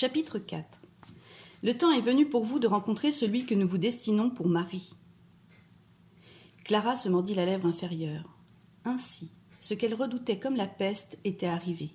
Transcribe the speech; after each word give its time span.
Chapitre 0.00 0.38
4 0.38 0.64
Le 1.64 1.76
temps 1.76 1.90
est 1.90 2.00
venu 2.00 2.28
pour 2.28 2.44
vous 2.44 2.60
de 2.60 2.68
rencontrer 2.68 3.10
celui 3.10 3.46
que 3.46 3.54
nous 3.56 3.66
vous 3.66 3.78
destinons 3.78 4.30
pour 4.30 4.46
mari. 4.46 4.92
Clara 6.62 6.94
se 6.94 7.08
mordit 7.08 7.34
la 7.34 7.44
lèvre 7.44 7.66
inférieure. 7.66 8.38
Ainsi, 8.84 9.28
ce 9.58 9.74
qu'elle 9.74 9.94
redoutait 9.94 10.38
comme 10.38 10.54
la 10.54 10.68
peste 10.68 11.18
était 11.24 11.48
arrivé. 11.48 11.90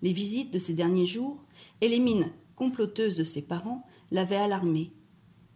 Les 0.00 0.14
visites 0.14 0.54
de 0.54 0.58
ces 0.58 0.72
derniers 0.72 1.04
jours 1.04 1.44
et 1.82 1.88
les 1.88 1.98
mines 1.98 2.32
comploteuses 2.56 3.18
de 3.18 3.24
ses 3.24 3.42
parents 3.42 3.86
l'avaient 4.10 4.36
alarmée, 4.36 4.90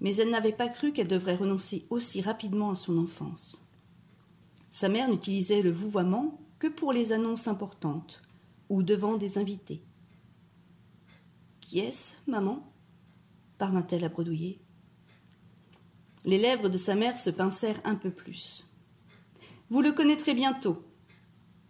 mais 0.00 0.14
elle 0.16 0.28
n'avait 0.28 0.52
pas 0.52 0.68
cru 0.68 0.92
qu'elle 0.92 1.08
devrait 1.08 1.36
renoncer 1.36 1.86
aussi 1.88 2.20
rapidement 2.20 2.68
à 2.68 2.74
son 2.74 2.98
enfance. 2.98 3.64
Sa 4.68 4.90
mère 4.90 5.08
n'utilisait 5.08 5.62
le 5.62 5.72
vouvoiement 5.72 6.38
que 6.58 6.66
pour 6.66 6.92
les 6.92 7.12
annonces 7.12 7.48
importantes 7.48 8.20
ou 8.68 8.82
devant 8.82 9.16
des 9.16 9.38
invités. 9.38 9.85
Est-ce, 11.74 12.14
maman? 12.26 12.72
parvint-elle 13.58 14.04
à 14.04 14.08
bredouiller. 14.08 14.60
Les 16.24 16.38
lèvres 16.38 16.68
de 16.68 16.76
sa 16.76 16.94
mère 16.94 17.16
se 17.16 17.30
pincèrent 17.30 17.80
un 17.84 17.94
peu 17.94 18.10
plus. 18.10 18.68
Vous 19.70 19.80
le 19.80 19.92
connaîtrez 19.92 20.34
bientôt. 20.34 20.82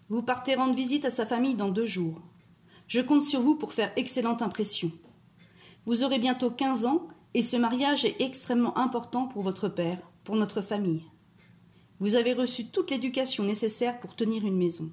Vous 0.09 0.23
partez 0.23 0.55
rendre 0.55 0.75
visite 0.75 1.05
à 1.05 1.11
sa 1.11 1.27
famille 1.27 1.55
dans 1.55 1.69
deux 1.69 1.87
jours. 1.87 2.21
Je 2.89 3.01
compte 3.01 3.25
sur 3.25 3.41
vous 3.41 3.57
pour 3.57 3.73
faire 3.73 3.93
excellente 3.97 4.43
impression. 4.43 4.91
Vous 5.87 6.03
aurez 6.03 6.19
bientôt 6.19 6.51
quinze 6.51 6.87
ans 6.87 7.09
et 7.35 7.43
ce 7.43 7.57
mariage 7.57 8.05
est 8.05 8.21
extrêmement 8.21 8.77
important 8.79 9.27
pour 9.27 9.43
votre 9.43 9.69
père, 9.69 9.99
pour 10.25 10.37
notre 10.37 10.63
famille. 10.63 11.05
Vous 12.01 12.15
avez 12.15 12.33
reçu 12.33 12.67
toute 12.67 12.91
l'éducation 12.91 13.45
nécessaire 13.45 13.99
pour 14.01 14.17
tenir 14.17 14.45
une 14.45 14.57
maison. 14.57 14.91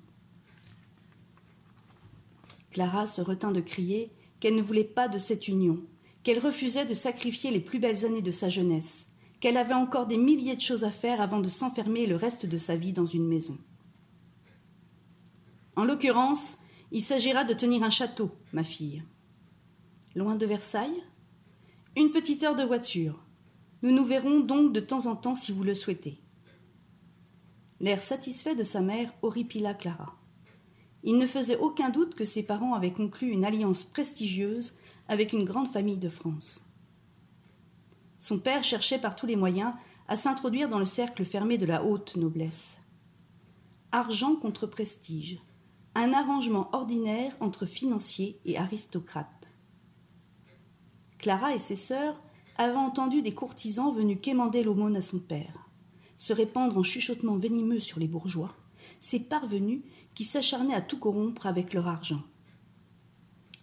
Clara 2.72 3.08
se 3.08 3.22
retint 3.22 3.52
de 3.52 3.62
crier 3.62 4.12
qu'elle 4.44 4.58
ne 4.58 4.62
voulait 4.62 4.84
pas 4.84 5.08
de 5.08 5.18
cette 5.18 5.48
union, 5.48 5.80
qu'elle 6.22 6.40
refusait 6.40 6.86
de 6.86 6.94
sacrifier 6.94 7.50
les 7.50 7.62
plus 7.62 7.80
belles 7.80 8.04
années 8.04 8.22
de 8.22 8.30
sa 8.30 8.50
jeunesse, 8.50 9.08
qu'elle 9.40 9.56
avait 9.56 9.74
encore 9.74 10.06
des 10.06 10.18
milliers 10.18 10.58
de 10.58 10.62
choses 10.62 10.84
à 10.84 10.92
faire 10.92 11.22
avant 11.22 11.40
de 11.40 11.48
s'enfermer 11.48 12.08
le 12.08 12.18
reste 12.18 12.46
de 12.46 12.58
sa 12.58 12.76
vie 12.76 12.92
dans 12.92 13.06
une 13.06 13.26
maison. 13.26 13.58
En 15.78 15.86
l'occurrence, 15.86 16.58
il 16.92 17.02
s'agira 17.02 17.46
de 17.46 17.54
tenir 17.54 17.84
un 17.84 17.90
château, 17.90 18.32
ma 18.52 18.66
fille. 18.66 19.04
Loin 20.14 20.36
de 20.36 20.46
Versailles 20.46 21.04
Une 21.96 22.12
petite 22.12 22.44
heure 22.44 22.58
de 22.58 22.64
voiture. 22.64 23.24
Nous 23.82 23.92
nous 23.92 24.04
verrons 24.04 24.42
donc 24.42 24.74
de 24.74 24.82
temps 24.82 25.06
en 25.06 25.16
temps 25.16 25.36
si 25.36 25.54
vous 25.54 25.64
le 25.64 25.74
souhaitez. 25.74 26.20
L'air 27.80 28.02
satisfait 28.02 28.56
de 28.56 28.64
sa 28.64 28.82
mère 28.82 29.14
horripila 29.22 29.74
Clara. 29.74 30.18
Il 31.04 31.18
ne 31.18 31.28
faisait 31.28 31.58
aucun 31.58 31.90
doute 31.90 32.16
que 32.16 32.24
ses 32.24 32.44
parents 32.44 32.74
avaient 32.74 32.94
conclu 32.94 33.30
une 33.30 33.44
alliance 33.44 33.84
prestigieuse 33.84 34.76
avec 35.08 35.34
une 35.34 35.46
grande 35.46 35.68
famille 35.68 35.98
de 35.98 36.10
France. 36.10 36.64
Son 38.20 38.40
père 38.40 38.64
cherchait 38.64 39.02
par 39.02 39.16
tous 39.16 39.26
les 39.26 39.36
moyens 39.36 39.74
à 40.08 40.16
s'introduire 40.16 40.70
dans 40.70 40.80
le 40.80 40.86
cercle 40.86 41.26
fermé 41.26 41.58
de 41.58 41.66
la 41.66 41.84
haute 41.84 42.16
noblesse. 42.16 42.82
Argent 43.92 44.36
contre 44.36 44.66
prestige, 44.66 45.40
un 45.94 46.14
arrangement 46.14 46.70
ordinaire 46.74 47.36
entre 47.42 47.66
financiers 47.66 48.40
et 48.46 48.58
aristocrates. 48.58 49.48
Clara 51.20 51.54
et 51.54 51.60
ses 51.60 51.76
sœurs 51.76 52.22
avaient 52.58 52.76
entendu 52.76 53.22
des 53.22 53.34
courtisans 53.34 53.94
venus 53.94 54.20
quémander 54.22 54.64
l'aumône 54.64 54.96
à 54.96 55.02
son 55.02 55.20
père, 55.20 55.70
se 56.18 56.34
répandre 56.34 56.78
en 56.78 56.84
chuchotements 56.84 57.38
venimeux 57.38 57.80
sur 57.80 58.00
les 58.00 58.08
bourgeois, 58.08 58.56
ces 59.00 59.20
parvenus 59.20 59.82
qui 60.16 60.24
s'acharnaient 60.24 60.74
à 60.74 60.82
tout 60.82 61.00
corrompre 61.00 61.46
avec 61.46 61.74
leur 61.74 61.88
argent. 61.88 62.22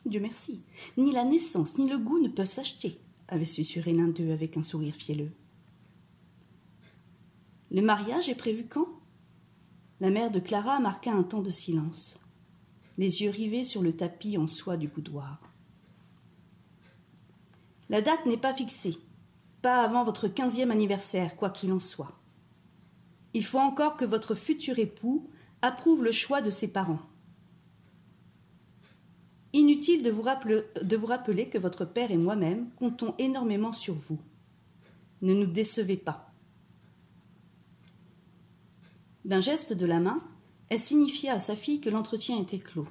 Dieu 0.06 0.20
merci, 0.20 0.62
ni 0.96 1.12
la 1.12 1.24
naissance 1.24 1.76
ni 1.78 1.88
le 1.88 1.98
goût 1.98 2.18
ne 2.18 2.28
peuvent 2.28 2.50
s'acheter, 2.50 3.00
avait 3.28 3.44
susurré 3.44 3.92
l'un 3.92 4.08
d'eux 4.08 4.32
avec 4.32 4.56
un 4.56 4.62
sourire 4.62 4.94
fielleux. 4.94 5.32
Le 7.70 7.82
mariage 7.82 8.28
est 8.28 8.34
prévu 8.34 8.66
quand? 8.68 8.88
La 10.00 10.10
mère 10.10 10.30
de 10.30 10.40
Clara 10.40 10.80
marqua 10.80 11.12
un 11.12 11.22
temps 11.22 11.42
de 11.42 11.50
silence, 11.50 12.18
les 12.96 13.22
yeux 13.22 13.30
rivés 13.30 13.64
sur 13.64 13.82
le 13.82 13.94
tapis 13.94 14.38
en 14.38 14.48
soie 14.48 14.76
du 14.76 14.88
boudoir. 14.88 15.40
La 17.90 18.00
date 18.00 18.24
n'est 18.24 18.38
pas 18.38 18.54
fixée, 18.54 18.96
pas 19.62 19.82
avant 19.82 20.04
votre 20.04 20.28
quinzième 20.28 20.70
anniversaire, 20.70 21.36
quoi 21.36 21.50
qu'il 21.50 21.72
en 21.72 21.80
soit. 21.80 22.18
Il 23.34 23.44
faut 23.44 23.58
encore 23.58 23.96
que 23.96 24.04
votre 24.04 24.34
futur 24.34 24.78
époux 24.78 25.28
approuve 25.62 26.04
le 26.04 26.12
choix 26.12 26.42
de 26.42 26.50
ses 26.50 26.68
parents. 26.68 27.00
Inutile 29.52 30.02
de 30.02 30.10
vous, 30.10 30.22
rappeler, 30.22 31.48
que 31.48 31.58
votre 31.58 31.84
père 31.84 32.10
et 32.10 32.16
moi-même 32.16 32.70
comptons 32.76 33.14
énormément 33.18 33.72
sur 33.72 33.94
vous. 33.94 34.20
Ne 35.22 35.34
nous 35.34 35.46
décevez 35.46 35.96
pas. 35.96 36.32
D'un 39.24 39.40
geste 39.40 39.72
de 39.72 39.86
la 39.86 40.00
main, 40.00 40.22
elle 40.68 40.78
signifia 40.78 41.34
à 41.34 41.38
sa 41.40 41.56
fille 41.56 41.80
que 41.80 41.90
l'entretien 41.90 42.40
était 42.40 42.58
clos. 42.58 42.88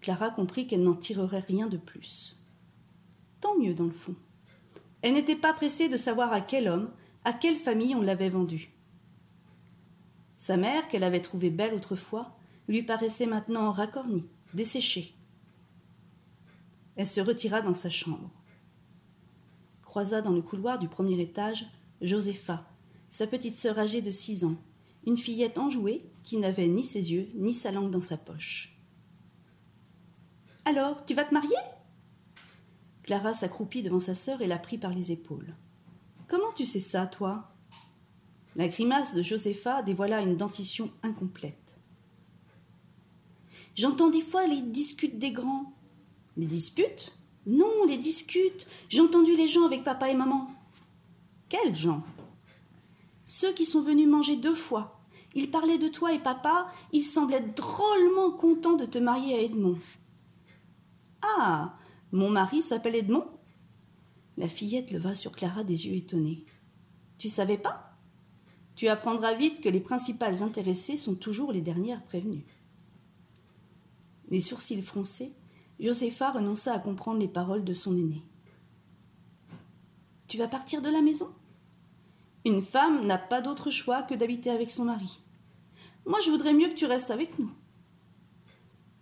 Clara 0.00 0.30
comprit 0.30 0.66
qu'elle 0.66 0.82
n'en 0.82 0.94
tirerait 0.94 1.40
rien 1.40 1.68
de 1.68 1.78
plus. 1.78 2.38
Tant 3.40 3.56
mieux 3.56 3.72
dans 3.72 3.84
le 3.84 3.92
fond. 3.92 4.16
Elle 5.00 5.14
n'était 5.14 5.36
pas 5.36 5.52
pressée 5.52 5.88
de 5.88 5.96
savoir 5.96 6.32
à 6.32 6.40
quel 6.40 6.68
homme, 6.68 6.90
à 7.24 7.32
quelle 7.32 7.56
famille 7.56 7.94
on 7.94 8.02
l'avait 8.02 8.28
vendue. 8.28 8.73
Sa 10.44 10.58
mère, 10.58 10.88
qu'elle 10.88 11.04
avait 11.04 11.22
trouvée 11.22 11.48
belle 11.48 11.72
autrefois, 11.72 12.36
lui 12.68 12.82
paraissait 12.82 13.24
maintenant 13.24 13.72
racornie, 13.72 14.26
desséchée. 14.52 15.14
Elle 16.96 17.06
se 17.06 17.22
retira 17.22 17.62
dans 17.62 17.72
sa 17.72 17.88
chambre. 17.88 18.30
Croisa 19.80 20.20
dans 20.20 20.34
le 20.34 20.42
couloir 20.42 20.78
du 20.78 20.86
premier 20.86 21.18
étage 21.18 21.64
Josépha, 22.02 22.68
sa 23.08 23.26
petite 23.26 23.58
sœur 23.58 23.78
âgée 23.78 24.02
de 24.02 24.10
six 24.10 24.44
ans, 24.44 24.56
une 25.06 25.16
fillette 25.16 25.56
enjouée 25.56 26.04
qui 26.24 26.36
n'avait 26.36 26.68
ni 26.68 26.82
ses 26.82 27.10
yeux 27.10 27.30
ni 27.36 27.54
sa 27.54 27.72
langue 27.72 27.90
dans 27.90 28.02
sa 28.02 28.18
poche. 28.18 28.78
Alors, 30.66 31.06
tu 31.06 31.14
vas 31.14 31.24
te 31.24 31.32
marier? 31.32 31.56
Clara 33.02 33.32
s'accroupit 33.32 33.82
devant 33.82 33.98
sa 33.98 34.14
sœur 34.14 34.42
et 34.42 34.46
la 34.46 34.58
prit 34.58 34.76
par 34.76 34.92
les 34.92 35.10
épaules. 35.10 35.54
Comment 36.28 36.52
tu 36.54 36.66
sais 36.66 36.80
ça, 36.80 37.06
toi? 37.06 37.53
La 38.56 38.68
grimace 38.68 39.14
de 39.14 39.22
Josépha 39.22 39.82
dévoila 39.82 40.20
une 40.20 40.36
dentition 40.36 40.90
incomplète. 41.02 41.76
J'entends 43.74 44.10
des 44.10 44.22
fois 44.22 44.46
les 44.46 44.62
disputes 44.62 45.18
des 45.18 45.32
grands. 45.32 45.72
Les 46.36 46.46
disputes? 46.46 47.12
Non, 47.46 47.84
les 47.88 47.98
discutes. 47.98 48.66
J'ai 48.88 49.00
entendu 49.00 49.36
les 49.36 49.48
gens 49.48 49.66
avec 49.66 49.82
papa 49.82 50.08
et 50.08 50.14
maman. 50.14 50.50
Quels 51.48 51.74
gens? 51.74 52.02
Ceux 53.26 53.52
qui 53.52 53.64
sont 53.64 53.82
venus 53.82 54.08
manger 54.08 54.36
deux 54.36 54.54
fois. 54.54 55.00
Ils 55.34 55.50
parlaient 55.50 55.78
de 55.78 55.88
toi 55.88 56.12
et 56.12 56.20
papa. 56.20 56.72
Ils 56.92 57.02
semblaient 57.02 57.40
drôlement 57.56 58.30
contents 58.30 58.76
de 58.76 58.86
te 58.86 58.98
marier 58.98 59.34
à 59.34 59.42
Edmond. 59.42 59.78
Ah 61.22 61.76
Mon 62.12 62.30
mari 62.30 62.62
s'appelle 62.62 62.94
Edmond? 62.94 63.26
La 64.36 64.48
fillette 64.48 64.90
leva 64.90 65.14
sur 65.14 65.32
Clara 65.32 65.64
des 65.64 65.86
yeux 65.86 65.96
étonnés. 65.96 66.44
Tu 67.18 67.28
savais 67.28 67.58
pas? 67.58 67.93
Tu 68.76 68.88
apprendras 68.88 69.34
vite 69.34 69.60
que 69.60 69.68
les 69.68 69.80
principales 69.80 70.42
intéressées 70.42 70.96
sont 70.96 71.14
toujours 71.14 71.52
les 71.52 71.60
dernières 71.60 72.02
prévenues. 72.02 72.44
Les 74.30 74.40
sourcils 74.40 74.82
froncés, 74.82 75.32
Josépha 75.78 76.30
renonça 76.30 76.74
à 76.74 76.78
comprendre 76.78 77.20
les 77.20 77.28
paroles 77.28 77.64
de 77.64 77.74
son 77.74 77.96
aîné. 77.96 78.22
Tu 80.26 80.38
vas 80.38 80.48
partir 80.48 80.82
de 80.82 80.88
la 80.88 81.02
maison? 81.02 81.28
Une 82.44 82.62
femme 82.62 83.06
n'a 83.06 83.18
pas 83.18 83.40
d'autre 83.40 83.70
choix 83.70 84.02
que 84.02 84.14
d'habiter 84.14 84.50
avec 84.50 84.70
son 84.70 84.84
mari. 84.84 85.20
Moi, 86.06 86.20
je 86.20 86.30
voudrais 86.30 86.52
mieux 86.52 86.68
que 86.68 86.74
tu 86.74 86.86
restes 86.86 87.10
avec 87.10 87.38
nous. 87.38 87.50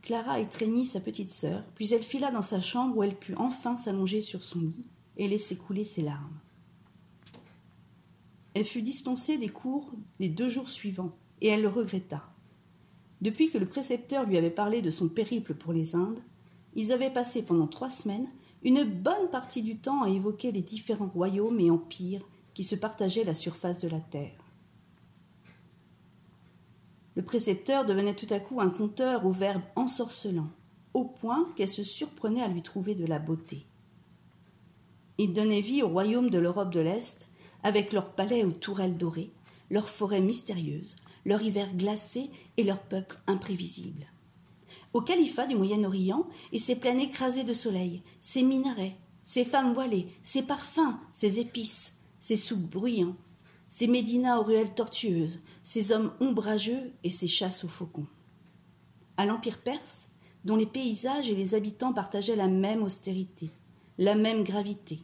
Clara 0.03 0.41
étreignit 0.41 0.85
sa 0.85 1.01
petite 1.01 1.31
sœur, 1.31 1.65
puis 1.75 1.93
elle 1.95 2.03
fila 2.03 2.31
dans 2.31 2.43
sa 2.43 2.61
chambre 2.61 2.97
où 2.97 3.03
elle 3.03 3.17
put 3.17 3.35
enfin 3.37 3.77
s'allonger 3.77 4.21
sur 4.21 4.43
son 4.43 4.61
lit 4.61 4.91
et 5.17 5.29
laisser 5.29 5.57
couler 5.57 5.85
ses 5.85 6.03
larmes. 6.03 6.39
Elle 8.55 8.65
fut 8.65 8.83
dispensée 8.83 9.39
des 9.39 9.49
cours 9.49 9.91
les 10.19 10.29
deux 10.29 10.49
jours 10.49 10.71
suivants, 10.71 11.17
et 11.41 11.49
elle 11.49 11.63
le 11.63 11.69
regretta. 11.69 12.23
Depuis 13.21 13.51
que 13.51 13.59
le 13.59 13.69
précepteur 13.69 14.27
lui 14.27 14.37
avait 14.37 14.51
parlé 14.51 14.83
de 14.83 14.91
son 14.91 15.09
périple 15.09 15.55
pour 15.55 15.73
les 15.73 15.95
Indes, 15.95 16.23
ils 16.75 16.93
avaient 16.93 17.13
passé 17.13 17.43
pendant 17.43 17.67
trois 17.67 17.91
semaines 17.91 18.29
une 18.63 18.85
bonne 18.85 19.31
partie 19.31 19.63
du 19.63 19.77
temps 19.77 20.03
à 20.03 20.11
évoquer 20.11 20.53
les 20.53 20.63
différents 20.63 21.09
royaumes 21.09 21.61
et 21.61 21.71
empires 21.71 22.23
qui 22.55 22.65
se 22.65 22.75
partageaient 22.75 23.25
la 23.25 23.35
surface 23.35 23.81
de 23.81 23.89
la 23.89 24.01
terre. 24.01 24.39
Le 27.15 27.23
précepteur 27.23 27.85
devenait 27.85 28.15
tout 28.15 28.27
à 28.31 28.41
coup 28.41 28.61
un 28.61 28.71
conteur 28.71 29.27
au 29.27 29.33
verbe 29.33 29.63
ensorcelant, 29.77 30.49
au 30.95 31.05
point 31.05 31.49
qu'elle 31.57 31.69
se 31.69 31.85
surprenait 31.85 32.43
à 32.43 32.49
lui 32.49 32.63
trouver 32.63 32.95
de 32.95 33.07
la 33.07 33.19
beauté. 33.19 33.67
Il 35.19 35.35
donnait 35.35 35.61
vie 35.61 35.83
au 35.83 35.89
royaume 35.89 36.31
de 36.31 36.39
l'Europe 36.39 36.73
de 36.73 36.81
l'Est, 36.81 37.29
avec 37.63 37.93
leurs 37.93 38.13
palais 38.15 38.45
aux 38.45 38.53
tourelles 38.53 38.97
dorées, 38.97 39.33
leurs 39.71 39.89
forêts 39.89 40.21
mystérieuses, 40.21 40.97
leur 41.25 41.43
hiver 41.43 41.75
glacé 41.75 42.31
et 42.57 42.65
leur 42.65 42.81
peuple 42.81 43.19
imprévisible. 43.27 44.07
au 44.93 45.01
califat 45.01 45.47
du 45.47 45.55
Moyen-Orient 45.55 46.27
et 46.53 46.59
ses 46.59 46.77
plaines 46.77 47.01
écrasées 47.01 47.45
de 47.45 47.55
soleil, 47.55 48.03
ses 48.21 48.43
minarets, 48.43 48.97
ses 49.25 49.45
femmes 49.45 49.73
voilées, 49.73 50.09
ses 50.23 50.43
parfums, 50.43 50.97
ses 51.13 51.41
épices, 51.41 51.95
ses 52.21 52.37
souks 52.37 52.61
bruyants, 52.61 53.17
ses 53.69 53.87
médinas 53.87 54.39
aux 54.39 54.43
ruelles 54.43 54.75
tortueuses, 54.75 55.41
ses 55.63 55.93
hommes 55.93 56.13
ombrageux 56.21 56.93
et 57.05 57.11
ses 57.11 57.29
chasses 57.29 57.65
aux 57.65 57.69
faucons. 57.69 58.07
À 59.17 59.25
l'Empire 59.25 59.59
perse, 59.59 60.09
dont 60.45 60.57
les 60.57 60.67
paysages 60.67 61.31
et 61.31 61.35
les 61.35 61.55
habitants 61.55 61.95
partageaient 61.95 62.37
la 62.37 62.49
même 62.49 62.83
austérité, 62.83 63.51
la 63.97 64.15
même 64.15 64.43
gravité. 64.45 65.01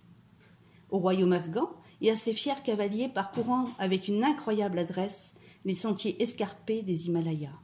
Au 0.90 0.98
royaume 0.98 1.32
afghan 1.32 1.70
et 2.00 2.10
à 2.10 2.16
ses 2.16 2.32
fiers 2.32 2.62
cavaliers 2.64 3.08
parcourant 3.08 3.66
avec 3.78 4.08
une 4.08 4.24
incroyable 4.24 4.78
adresse 4.78 5.34
les 5.64 5.74
sentiers 5.74 6.22
escarpés 6.22 6.82
des 6.82 7.08
Himalayas. 7.08 7.58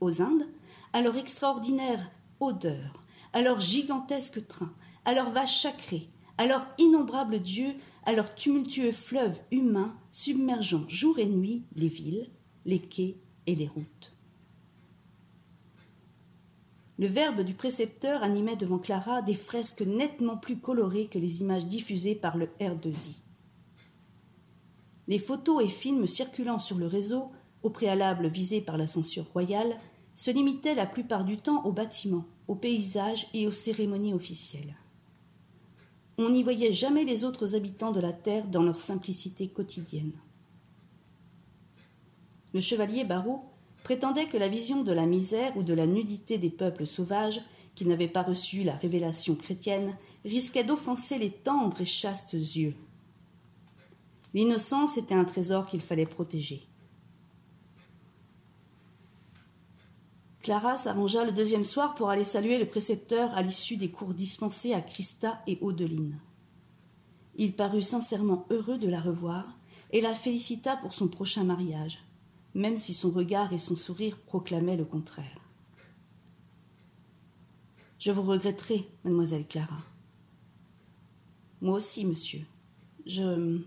Aux 0.00 0.22
Indes, 0.22 0.48
à 0.92 1.02
leur 1.02 1.16
extraordinaire 1.16 2.10
odeur, 2.40 3.02
à 3.32 3.42
leur 3.42 3.60
gigantesque 3.60 4.46
train, 4.46 4.72
à 5.04 5.12
leurs 5.14 5.30
vaches 5.30 5.60
sacrées, 5.60 6.08
à 6.38 6.46
leurs 6.46 6.66
innombrables 6.78 7.40
dieux, 7.40 7.74
à 8.04 8.12
leurs 8.12 8.34
tumultueux 8.34 8.92
fleuves 8.92 9.38
humains 9.50 9.96
submergeant 10.10 10.88
jour 10.88 11.18
et 11.18 11.26
nuit 11.26 11.64
les 11.74 11.88
villes, 11.88 12.30
les 12.64 12.80
quais 12.80 13.16
et 13.46 13.54
les 13.54 13.68
routes. 13.68 14.13
Le 16.98 17.06
verbe 17.08 17.40
du 17.40 17.54
précepteur 17.54 18.22
animait 18.22 18.56
devant 18.56 18.78
Clara 18.78 19.20
des 19.20 19.34
fresques 19.34 19.82
nettement 19.82 20.36
plus 20.36 20.58
colorées 20.58 21.08
que 21.08 21.18
les 21.18 21.40
images 21.40 21.66
diffusées 21.66 22.14
par 22.14 22.36
le 22.36 22.46
R2I. 22.60 23.20
Les 25.08 25.18
photos 25.18 25.64
et 25.64 25.68
films 25.68 26.06
circulant 26.06 26.60
sur 26.60 26.78
le 26.78 26.86
réseau, 26.86 27.32
au 27.62 27.70
préalable 27.70 28.28
visés 28.28 28.60
par 28.60 28.76
la 28.76 28.86
censure 28.86 29.26
royale, 29.32 29.76
se 30.14 30.30
limitaient 30.30 30.76
la 30.76 30.86
plupart 30.86 31.24
du 31.24 31.38
temps 31.38 31.64
aux 31.64 31.72
bâtiments, 31.72 32.26
aux 32.46 32.54
paysages 32.54 33.26
et 33.34 33.46
aux 33.48 33.52
cérémonies 33.52 34.14
officielles. 34.14 34.76
On 36.16 36.30
n'y 36.30 36.44
voyait 36.44 36.72
jamais 36.72 37.04
les 37.04 37.24
autres 37.24 37.56
habitants 37.56 37.90
de 37.90 38.00
la 38.00 38.12
terre 38.12 38.46
dans 38.46 38.62
leur 38.62 38.78
simplicité 38.78 39.48
quotidienne. 39.48 40.12
Le 42.52 42.60
chevalier 42.60 43.02
Barrault 43.02 43.42
prétendait 43.84 44.26
que 44.26 44.38
la 44.38 44.48
vision 44.48 44.82
de 44.82 44.92
la 44.92 45.06
misère 45.06 45.56
ou 45.56 45.62
de 45.62 45.74
la 45.74 45.86
nudité 45.86 46.38
des 46.38 46.50
peuples 46.50 46.86
sauvages, 46.86 47.42
qui 47.74 47.86
n'avaient 47.86 48.08
pas 48.08 48.22
reçu 48.22 48.64
la 48.64 48.74
révélation 48.74 49.36
chrétienne, 49.36 49.96
risquait 50.24 50.64
d'offenser 50.64 51.18
les 51.18 51.30
tendres 51.30 51.82
et 51.82 51.86
chastes 51.86 52.32
yeux. 52.32 52.74
L'innocence 54.32 54.96
était 54.96 55.14
un 55.14 55.24
trésor 55.24 55.66
qu'il 55.66 55.82
fallait 55.82 56.06
protéger. 56.06 56.66
Clara 60.42 60.76
s'arrangea 60.76 61.24
le 61.24 61.32
deuxième 61.32 61.64
soir 61.64 61.94
pour 61.94 62.10
aller 62.10 62.24
saluer 62.24 62.58
le 62.58 62.66
précepteur 62.66 63.34
à 63.34 63.42
l'issue 63.42 63.76
des 63.76 63.90
cours 63.90 64.14
dispensés 64.14 64.72
à 64.72 64.80
Christa 64.80 65.42
et 65.46 65.58
Odeline. 65.60 66.18
Il 67.36 67.52
parut 67.52 67.82
sincèrement 67.82 68.46
heureux 68.50 68.78
de 68.78 68.88
la 68.88 69.00
revoir 69.00 69.58
et 69.90 70.00
la 70.00 70.14
félicita 70.14 70.76
pour 70.76 70.94
son 70.94 71.08
prochain 71.08 71.44
mariage 71.44 71.98
même 72.54 72.78
si 72.78 72.94
son 72.94 73.10
regard 73.10 73.52
et 73.52 73.58
son 73.58 73.76
sourire 73.76 74.16
proclamaient 74.18 74.76
le 74.76 74.84
contraire. 74.84 75.38
Je 77.98 78.12
vous 78.12 78.22
regretterai, 78.22 78.88
mademoiselle 79.04 79.46
Clara. 79.46 79.78
Moi 81.60 81.76
aussi, 81.76 82.04
monsieur. 82.04 82.42
Je. 83.06 83.60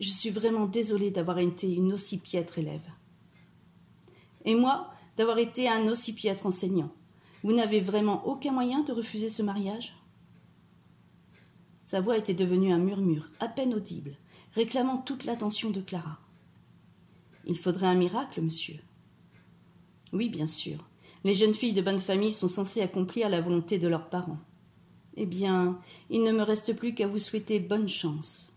Je 0.00 0.08
suis 0.08 0.30
vraiment 0.30 0.64
désolée 0.64 1.10
d'avoir 1.10 1.38
été 1.40 1.70
une 1.70 1.92
aussi 1.92 2.16
piètre 2.16 2.58
élève. 2.58 2.88
Et 4.46 4.54
moi, 4.54 4.90
d'avoir 5.18 5.36
été 5.36 5.68
un 5.68 5.86
aussi 5.88 6.14
piètre 6.14 6.46
enseignant. 6.46 6.90
Vous 7.44 7.52
n'avez 7.52 7.80
vraiment 7.80 8.26
aucun 8.26 8.52
moyen 8.52 8.82
de 8.82 8.92
refuser 8.92 9.28
ce 9.28 9.42
mariage? 9.42 9.94
Sa 11.84 12.00
voix 12.00 12.16
était 12.16 12.32
devenue 12.32 12.72
un 12.72 12.78
murmure 12.78 13.28
à 13.40 13.48
peine 13.48 13.74
audible, 13.74 14.16
réclamant 14.54 14.96
toute 14.96 15.24
l'attention 15.24 15.68
de 15.68 15.82
Clara. 15.82 16.18
Il 17.46 17.58
faudrait 17.58 17.86
un 17.86 17.94
miracle, 17.94 18.40
monsieur. 18.40 18.78
Oui, 20.12 20.28
bien 20.28 20.46
sûr. 20.46 20.88
Les 21.24 21.34
jeunes 21.34 21.54
filles 21.54 21.72
de 21.72 21.82
bonne 21.82 21.98
famille 21.98 22.32
sont 22.32 22.48
censées 22.48 22.82
accomplir 22.82 23.28
la 23.28 23.40
volonté 23.40 23.78
de 23.78 23.88
leurs 23.88 24.08
parents. 24.08 24.40
Eh 25.16 25.26
bien, 25.26 25.78
il 26.08 26.22
ne 26.22 26.32
me 26.32 26.42
reste 26.42 26.74
plus 26.74 26.94
qu'à 26.94 27.06
vous 27.06 27.18
souhaiter 27.18 27.60
bonne 27.60 27.88
chance. 27.88 28.52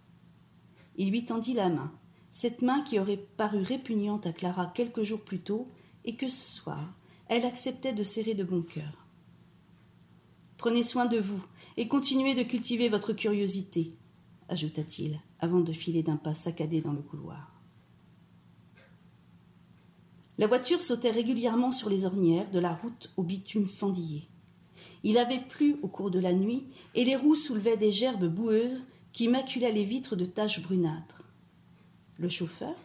Il 0.96 1.10
lui 1.10 1.26
tendit 1.26 1.54
la 1.54 1.70
main, 1.70 1.92
cette 2.32 2.62
main 2.62 2.82
qui 2.82 3.00
aurait 3.00 3.26
paru 3.38 3.62
répugnante 3.62 4.26
à 4.26 4.34
Clara 4.34 4.72
quelques 4.74 5.04
jours 5.04 5.22
plus 5.22 5.40
tôt, 5.40 5.68
et 6.06 6.16
que 6.16 6.28
ce 6.28 6.56
soir, 6.56 6.94
elle 7.28 7.46
acceptait 7.46 7.94
de 7.94 8.04
serrer 8.04 8.34
de 8.34 8.44
bon 8.44 8.62
cœur. 8.62 9.08
Prenez 10.58 10.84
soin 10.84 11.06
de 11.06 11.18
vous, 11.18 11.44
et 11.78 11.88
continuez 11.88 12.36
de 12.36 12.44
cultiver 12.44 12.90
votre 12.90 13.14
curiosité, 13.14 13.94
ajouta-t-il, 14.50 15.20
avant 15.40 15.62
de 15.62 15.74
filer 15.74 16.04
d'un 16.04 16.18
pas 16.18 16.34
saccadé 16.34 16.82
dans 16.82 16.94
le 16.94 17.02
couloir. 17.02 17.53
La 20.38 20.48
voiture 20.48 20.82
sautait 20.82 21.12
régulièrement 21.12 21.72
sur 21.72 21.90
les 21.90 22.06
ornières 22.06 22.50
de 22.50 22.60
la 22.60 22.74
route 22.74 23.12
au 23.18 23.24
bitume 23.24 23.68
fendillé. 23.68 24.28
Il 25.04 25.18
avait 25.18 25.42
plu 25.42 25.78
au 25.84 25.88
cours 25.88 26.10
de 26.10 26.20
la 26.20 26.34
nuit 26.34 26.66
et 26.96 27.06
les 27.06 27.16
roues 27.16 27.36
soulevaient 27.36 27.78
des 27.78 27.92
gerbes 27.92 28.28
boueuses 28.28 28.82
qui 29.12 29.28
maculaient 29.28 29.72
les 29.72 29.84
vitres 29.84 30.16
de 30.16 30.26
taches 30.26 30.62
brunâtres. 30.62 31.24
Le 32.18 32.30
chauffeur, 32.30 32.76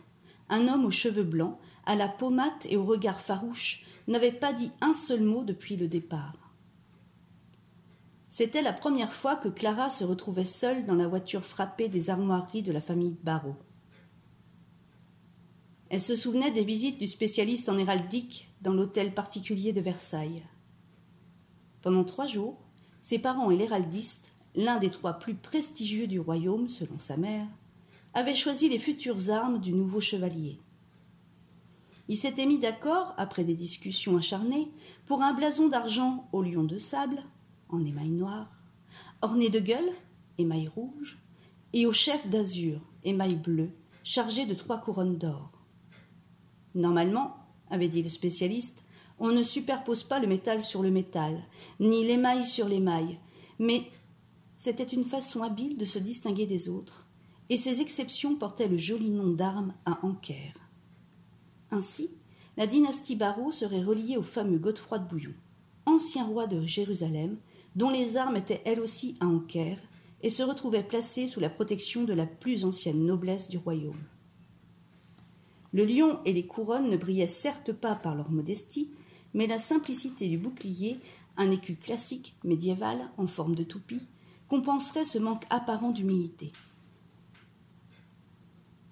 un 0.51 0.69
homme 0.69 0.85
aux 0.85 0.91
cheveux 0.91 1.25
blancs, 1.25 1.59
à 1.87 1.97
la 1.97 2.09
peau 2.09 2.35
et 2.69 2.77
au 2.77 2.85
regard 2.85 3.21
farouche, 3.21 3.87
n'avait 4.09 4.33
pas 4.33 4.53
dit 4.53 4.71
un 4.81 4.93
seul 4.93 5.23
mot 5.23 5.43
depuis 5.43 5.77
le 5.77 5.89
départ. 5.89 6.35
C'était 8.29 8.63
la 8.63 8.75
première 8.75 9.13
fois 9.13 9.37
que 9.37 9.49
Clara 9.49 9.89
se 9.89 10.05
retrouvait 10.05 10.45
seule 10.45 10.85
dans 10.85 10.95
la 10.95 11.09
voiture 11.09 11.45
frappée 11.45 11.89
des 11.89 12.11
armoiries 12.11 12.63
de 12.63 12.73
la 12.73 12.81
famille 12.83 13.17
Barrault. 13.23 13.57
Elle 15.91 16.01
se 16.01 16.17
souvenait 16.17 16.51
des 16.51 16.65
visites 16.65 16.99
du 16.99 17.07
spécialiste 17.07 17.69
en 17.69 17.79
héraldique 17.79 18.51
dans 18.61 18.75
l'hôtel 18.75 19.15
particulier 19.15 19.73
de 19.73 19.81
Versailles. 19.81 20.43
Pendant 21.81 22.05
trois 22.05 22.27
jours, 22.27 22.59
ses 23.01 23.19
parents 23.19 23.51
et 23.51 23.57
l'héraldiste, 23.57 24.33
l'un 24.55 24.79
des 24.79 24.91
trois 24.91 25.15
plus 25.15 25.35
prestigieux 25.35 26.07
du 26.07 26.21
royaume 26.21 26.69
selon 26.69 26.99
sa 26.99 27.17
mère, 27.17 27.47
avaient 28.13 28.35
choisi 28.35 28.69
les 28.69 28.79
futures 28.79 29.31
armes 29.31 29.61
du 29.61 29.73
nouveau 29.73 30.01
chevalier. 30.01 30.59
Ils 32.09 32.17
s'étaient 32.17 32.47
mis 32.47 32.59
d'accord, 32.59 33.15
après 33.17 33.45
des 33.45 33.55
discussions 33.55 34.17
acharnées, 34.17 34.69
pour 35.07 35.23
un 35.23 35.33
blason 35.33 35.69
d'argent 35.69 36.29
au 36.33 36.43
lion 36.43 36.65
de 36.65 36.77
sable, 36.77 37.23
en 37.69 37.85
émail 37.85 38.11
noir, 38.11 38.51
orné 39.23 39.49
de 39.51 39.61
gueules, 39.61 39.93
émail 40.37 40.69
rouge, 40.69 41.19
et 41.73 41.87
au 41.87 41.93
chef 41.93 42.27
d'azur, 42.29 42.81
émail 43.05 43.37
bleu, 43.37 43.71
chargé 44.05 44.47
de 44.47 44.55
trois 44.55 44.79
couronnes 44.79 45.19
d'or. 45.19 45.58
Normalement, 46.79 47.35
avait 47.71 47.89
dit 47.89 48.05
le 48.05 48.09
spécialiste, 48.09 48.85
on 49.19 49.33
ne 49.33 49.43
superpose 49.43 50.05
pas 50.05 50.21
le 50.21 50.29
métal 50.29 50.61
sur 50.61 50.81
le 50.81 50.93
métal, 50.93 51.43
ni 51.81 52.07
l'émail 52.07 52.45
sur 52.45 52.69
l'émail, 52.69 53.19
mais 53.59 53.83
c'était 54.57 54.85
une 54.85 55.05
façon 55.05 55.43
habile 55.43 55.77
de 55.77 55.85
se 55.85 55.99
distinguer 55.99 56.47
des 56.47 56.69
autres, 56.69 57.05
et 57.49 57.57
ces 57.57 57.81
exceptions 57.81 58.37
portaient 58.37 58.69
le 58.69 58.79
joli 58.79 59.11
nom 59.11 59.33
d'armes 59.33 59.75
à 59.87 59.99
Anker. 60.07 60.55
Ainsi, 61.73 62.11
la 62.57 62.69
dynastie 62.69 63.17
Barreau 63.17 63.51
serait 63.51 63.83
reliée 63.83 64.17
au 64.17 64.23
fameux 64.23 64.59
Godefroy 64.59 65.01
de 65.01 65.09
Bouillon, 65.09 65.35
ancien 65.85 66.27
roi 66.27 66.47
de 66.47 66.65
Jérusalem, 66.65 67.39
dont 67.75 67.91
les 67.91 68.17
armes 68.17 68.37
étaient 68.37 68.63
elles 68.65 68.81
aussi 68.81 69.17
à 69.19 69.27
Anker, 69.27 69.79
et 70.23 70.31
se 70.31 70.45
retrouvaient 70.45 70.85
placées 70.85 71.27
sous 71.27 71.41
la 71.41 71.51
protection 71.51 72.05
de 72.05 72.13
la 72.13 72.27
plus 72.27 72.65
ancienne 72.65 73.05
noblesse 73.05 73.49
du 73.49 73.59
royaume. 73.59 74.05
Le 75.79 75.85
lion 75.85 76.19
et 76.25 76.33
les 76.33 76.45
couronnes 76.45 76.91
ne 76.91 76.97
brillaient 76.97 77.29
certes 77.29 77.73
pas 77.73 77.95
par 77.95 78.17
leur 78.17 78.33
modestie, 78.33 78.91
mais 79.33 79.47
la 79.47 79.59
simplicité 79.59 80.29
du 80.29 80.37
bouclier, 80.37 80.99
un 81.37 81.53
écu 81.53 81.77
classique 81.77 82.35
médiéval 82.43 82.99
en 83.17 83.29
forme 83.29 83.55
de 83.55 83.63
toupie, 83.63 84.03
compenserait 84.49 85.05
ce 85.05 85.21
manque 85.21 85.45
apparent 85.51 85.93
d'humilité. 85.93 86.51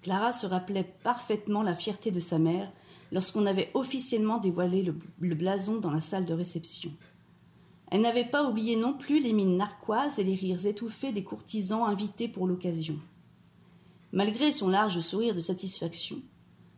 Clara 0.01 0.31
se 0.31 0.47
rappelait 0.47 0.89
parfaitement 1.03 1.61
la 1.61 1.75
fierté 1.75 2.09
de 2.09 2.21
sa 2.21 2.39
mère 2.39 2.71
lorsqu'on 3.11 3.47
avait 3.47 3.69
officiellement 3.73 4.37
dévoilé 4.37 4.81
le, 4.81 5.35
blason 5.35 5.81
dans 5.81 5.91
la 5.91 5.99
salle 5.99 6.25
de 6.25 6.33
réception. 6.33 6.93
Elle 7.91 7.99
n'avait 7.99 8.23
pas 8.23 8.49
oublié 8.49 8.77
non 8.77 8.93
plus 8.93 9.21
les 9.21 9.33
mines 9.33 9.57
narquoises 9.57 10.19
et 10.19 10.23
les 10.23 10.35
rires 10.35 10.65
étouffés 10.65 11.11
des 11.11 11.25
courtisans 11.25 11.83
invités 11.83 12.29
pour 12.29 12.47
l'occasion. 12.47 12.97
Malgré 14.13 14.53
son 14.53 14.69
large 14.69 15.01
sourire 15.01 15.35
de 15.35 15.41
satisfaction, 15.41 16.21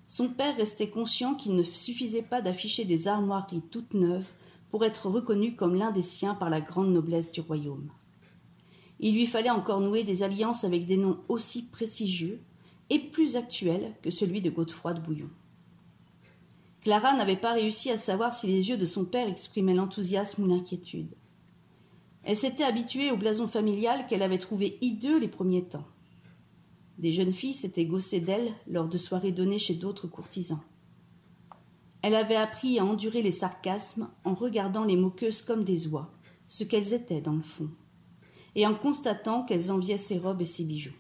son 0.10 0.28
père 0.28 0.58
restait 0.58 0.90
conscient 0.90 1.36
qu'il 1.36 1.54
ne 1.54 1.62
suffisait 1.62 2.24
pas 2.24 2.42
d'afficher 2.42 2.84
des 2.84 3.08
armoiries 3.08 3.62
toutes 3.70 3.94
neuves 3.94 4.28
pour 4.72 4.84
être 4.84 5.08
reconnu 5.08 5.56
comme 5.56 5.76
l'un 5.76 5.92
des 5.92 6.02
siens 6.02 6.34
par 6.34 6.50
la 6.50 6.62
grande 6.62 6.92
noblesse 6.92 7.32
du 7.32 7.42
royaume. 7.42 7.92
Il 9.00 9.14
lui 9.14 9.28
fallait 9.28 9.52
encore 9.52 9.82
nouer 9.82 10.04
des 10.04 10.24
alliances 10.24 10.64
avec 10.64 10.88
des 10.88 10.98
noms 10.98 11.20
aussi 11.28 11.68
prestigieux 11.68 12.42
et 12.90 12.98
plus 12.98 13.36
actuels 13.36 13.94
que 14.02 14.10
celui 14.10 14.42
de 14.42 14.50
Godefroy 14.50 14.96
de 14.96 15.00
Bouillon. 15.00 15.30
Clara 16.82 17.14
n'avait 17.14 17.36
pas 17.36 17.54
réussi 17.54 17.92
à 17.92 18.00
savoir 18.00 18.34
si 18.34 18.48
les 18.48 18.68
yeux 18.68 18.78
de 18.78 18.86
son 18.86 19.06
père 19.06 19.30
exprimaient 19.30 19.76
l'enthousiasme 19.76 20.44
ou 20.44 20.48
l'inquiétude. 20.48 21.14
Elle 22.24 22.36
s'était 22.36 22.64
habituée 22.64 23.12
au 23.12 23.18
blason 23.18 23.48
familial 23.48 24.08
qu'elle 24.08 24.24
avait 24.24 24.40
trouvé 24.40 24.80
hideux 24.82 25.20
les 25.20 25.28
premiers 25.28 25.66
temps. 25.66 25.86
Des 27.00 27.14
jeunes 27.14 27.34
filles 27.34 27.54
s'étaient 27.54 27.86
gaussées 27.86 28.20
d'elle 28.20 28.54
lors 28.68 28.90
de 28.90 28.98
soirées 28.98 29.32
données 29.32 29.58
chez 29.58 29.74
d'autres 29.74 30.08
courtisans. 30.08 30.60
Elle 32.02 32.16
avait 32.16 32.36
appris 32.36 32.78
à 32.78 32.86
endurer 32.86 33.22
les 33.22 33.32
sarcasmes 33.32 34.10
en 34.26 34.34
regardant 34.34 34.84
les 34.84 34.98
moqueuses 34.98 35.42
comme 35.42 35.64
des 35.64 35.88
oies, 35.88 36.12
ce 36.48 36.66
qu'elles 36.66 36.94
étaient 36.94 37.22
dans 37.22 37.34
le 37.34 37.42
fond, 37.42 37.70
et 38.56 38.68
en 38.68 38.76
constatant 38.76 39.44
qu'elles 39.44 39.72
enviaient 39.72 39.98
ses 39.98 40.18
robes 40.18 40.42
et 40.42 40.46
ses 40.46 40.66
bijoux. 40.66 40.96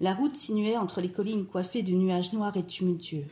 La 0.00 0.12
route 0.12 0.36
sinuait 0.36 0.76
entre 0.76 1.00
les 1.00 1.10
collines 1.10 1.46
coiffées 1.46 1.82
de 1.82 1.92
nuages 1.92 2.34
noirs 2.34 2.56
et 2.58 2.66
tumultueux. 2.66 3.26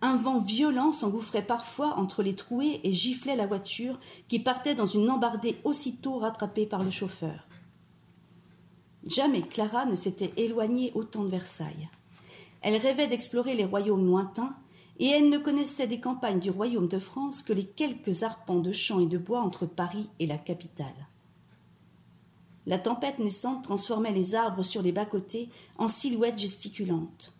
Un 0.00 0.16
vent 0.16 0.40
violent 0.40 0.90
s'engouffrait 0.90 1.46
parfois 1.46 1.96
entre 1.98 2.24
les 2.24 2.34
trouées 2.34 2.80
et 2.82 2.92
giflait 2.92 3.36
la 3.36 3.46
voiture 3.46 4.00
qui 4.26 4.40
partait 4.40 4.74
dans 4.74 4.86
une 4.86 5.08
embardée 5.08 5.56
aussitôt 5.62 6.18
rattrapée 6.18 6.66
par 6.66 6.82
le 6.82 6.90
chauffeur. 6.90 7.45
Jamais 9.06 9.42
Clara 9.42 9.86
ne 9.86 9.94
s'était 9.94 10.32
éloignée 10.36 10.90
autant 10.94 11.22
de 11.22 11.28
Versailles. 11.28 11.88
Elle 12.62 12.76
rêvait 12.76 13.06
d'explorer 13.06 13.54
les 13.54 13.64
royaumes 13.64 14.04
lointains, 14.04 14.56
et 14.98 15.06
elle 15.06 15.28
ne 15.28 15.38
connaissait 15.38 15.86
des 15.86 16.00
campagnes 16.00 16.40
du 16.40 16.50
royaume 16.50 16.88
de 16.88 16.98
France 16.98 17.42
que 17.42 17.52
les 17.52 17.66
quelques 17.66 18.22
arpents 18.22 18.60
de 18.60 18.72
champs 18.72 19.00
et 19.00 19.06
de 19.06 19.18
bois 19.18 19.42
entre 19.42 19.66
Paris 19.66 20.08
et 20.18 20.26
la 20.26 20.38
capitale. 20.38 21.06
La 22.66 22.78
tempête 22.78 23.20
naissante 23.20 23.62
transformait 23.62 24.12
les 24.12 24.34
arbres 24.34 24.64
sur 24.64 24.82
les 24.82 24.92
bas-côtés 24.92 25.50
en 25.78 25.86
silhouettes 25.86 26.38
gesticulantes. 26.38 27.32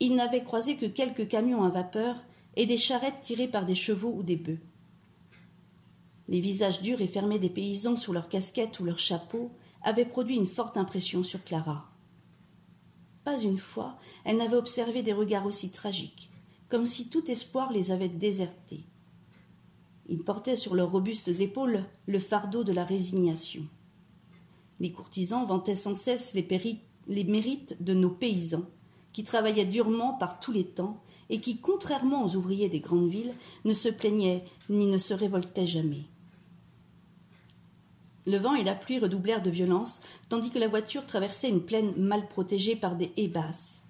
Il 0.00 0.14
n'avait 0.14 0.44
croisé 0.44 0.76
que 0.76 0.86
quelques 0.86 1.28
camions 1.28 1.64
à 1.64 1.68
vapeur 1.68 2.16
et 2.56 2.64
des 2.64 2.78
charrettes 2.78 3.20
tirées 3.22 3.48
par 3.48 3.66
des 3.66 3.74
chevaux 3.74 4.14
ou 4.16 4.22
des 4.22 4.36
bœufs. 4.36 4.60
Les 6.28 6.40
visages 6.40 6.80
durs 6.80 7.00
et 7.02 7.08
fermés 7.08 7.38
des 7.38 7.50
paysans 7.50 7.96
sous 7.96 8.12
leurs 8.12 8.28
casquettes 8.28 8.80
ou 8.80 8.84
leurs 8.84 8.98
chapeaux 8.98 9.50
avaient 9.82 10.04
produit 10.04 10.36
une 10.36 10.46
forte 10.46 10.76
impression 10.76 11.22
sur 11.22 11.42
Clara. 11.44 11.88
Pas 13.24 13.38
une 13.40 13.58
fois 13.58 13.98
elle 14.28 14.36
n'avait 14.36 14.56
observé 14.56 15.02
des 15.02 15.14
regards 15.14 15.46
aussi 15.46 15.70
tragiques, 15.70 16.30
comme 16.68 16.84
si 16.84 17.08
tout 17.08 17.30
espoir 17.30 17.72
les 17.72 17.92
avait 17.92 18.10
désertés. 18.10 18.84
Ils 20.06 20.22
portaient 20.22 20.56
sur 20.56 20.74
leurs 20.74 20.92
robustes 20.92 21.40
épaules 21.40 21.84
le 22.06 22.18
fardeau 22.18 22.62
de 22.62 22.72
la 22.72 22.84
résignation. 22.84 23.62
Les 24.80 24.92
courtisans 24.92 25.46
vantaient 25.46 25.76
sans 25.76 25.94
cesse 25.94 26.34
les, 26.34 26.46
les 27.08 27.24
mérites 27.24 27.82
de 27.82 27.94
nos 27.94 28.10
paysans, 28.10 28.66
qui 29.14 29.24
travaillaient 29.24 29.64
durement 29.64 30.12
par 30.12 30.40
tous 30.40 30.52
les 30.52 30.66
temps 30.66 31.02
et 31.30 31.40
qui, 31.40 31.58
contrairement 31.58 32.26
aux 32.26 32.36
ouvriers 32.36 32.68
des 32.68 32.80
grandes 32.80 33.08
villes, 33.08 33.34
ne 33.64 33.72
se 33.72 33.88
plaignaient 33.88 34.44
ni 34.68 34.86
ne 34.88 34.98
se 34.98 35.14
révoltaient 35.14 35.66
jamais. 35.66 36.04
Le 38.28 38.36
vent 38.36 38.54
et 38.54 38.62
la 38.62 38.74
pluie 38.74 38.98
redoublèrent 38.98 39.40
de 39.40 39.48
violence, 39.48 40.00
tandis 40.28 40.50
que 40.50 40.58
la 40.58 40.68
voiture 40.68 41.06
traversait 41.06 41.48
une 41.48 41.62
plaine 41.62 41.94
mal 41.96 42.28
protégée 42.28 42.76
par 42.76 42.94
des 42.94 43.10
haies 43.16 43.26
basses. 43.26 43.82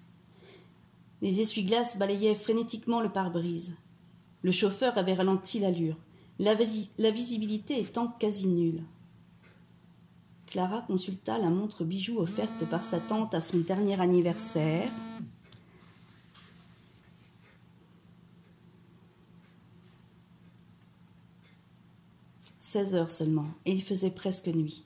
Les 1.21 1.41
essuie-glaces 1.41 1.97
balayaient 1.97 2.35
frénétiquement 2.35 3.01
le 3.01 3.09
pare-brise. 3.09 3.75
Le 4.41 4.53
chauffeur 4.53 4.97
avait 4.97 5.15
ralenti 5.15 5.59
l'allure, 5.59 5.97
la, 6.39 6.53
la 6.97 7.11
visibilité 7.11 7.81
étant 7.81 8.07
quasi 8.17 8.47
nulle. 8.47 8.85
Clara 10.47 10.83
consulta 10.87 11.37
la 11.37 11.49
montre 11.49 11.83
bijou 11.83 12.19
offerte 12.19 12.65
par 12.69 12.85
sa 12.85 13.01
tante 13.01 13.33
à 13.33 13.41
son 13.41 13.57
dernier 13.57 13.99
anniversaire. 13.99 14.89
Seize 22.59 22.95
heures 22.95 23.11
seulement, 23.11 23.47
et 23.65 23.71
il 23.71 23.81
faisait 23.81 24.11
presque 24.11 24.47
nuit. 24.47 24.85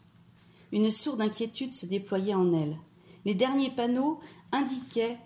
Une 0.72 0.92
sourde 0.92 1.22
inquiétude 1.22 1.74
se 1.74 1.86
déployait 1.86 2.34
en 2.34 2.54
elle. 2.54 2.78
Les 3.26 3.36
derniers 3.36 3.72
panneaux 3.72 4.20
indiquaient 4.52 5.18